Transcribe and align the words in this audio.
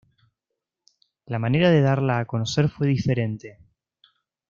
La 1.27 1.37
manera 1.37 1.69
de 1.69 1.81
darla 1.83 2.17
a 2.17 2.25
conocer 2.25 2.69
fue 2.69 2.87
diferente. 2.87 3.59